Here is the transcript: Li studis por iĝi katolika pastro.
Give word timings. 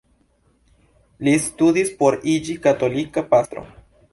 Li 1.27 1.35
studis 1.43 1.93
por 2.01 2.17
iĝi 2.33 2.57
katolika 2.67 3.25
pastro. 3.35 3.67